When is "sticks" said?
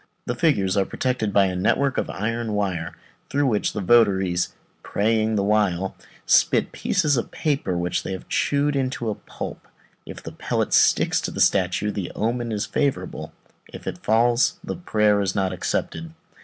10.73-11.21